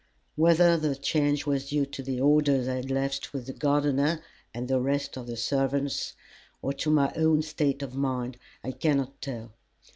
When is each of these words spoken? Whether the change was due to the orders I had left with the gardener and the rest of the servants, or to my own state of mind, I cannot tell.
Whether 0.35 0.77
the 0.77 0.95
change 0.95 1.45
was 1.45 1.69
due 1.69 1.85
to 1.85 2.01
the 2.01 2.19
orders 2.19 2.67
I 2.67 2.73
had 2.77 2.89
left 2.89 3.33
with 3.33 3.45
the 3.45 3.53
gardener 3.53 4.23
and 4.51 4.67
the 4.67 4.79
rest 4.79 5.15
of 5.15 5.27
the 5.27 5.37
servants, 5.37 6.15
or 6.63 6.73
to 6.73 6.89
my 6.89 7.13
own 7.15 7.43
state 7.43 7.83
of 7.83 7.93
mind, 7.93 8.37
I 8.63 8.71
cannot 8.71 9.21
tell. 9.21 9.53